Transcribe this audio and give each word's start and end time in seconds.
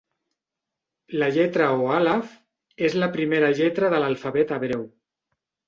La 1.23 1.27
lletra 1.35 1.67
o 1.83 1.91
àlef 1.99 2.33
és 2.89 2.97
la 3.05 3.11
primera 3.19 3.53
lletra 3.61 3.95
de 3.95 4.03
l'alfabet 4.07 4.59
hebreu. 4.59 4.85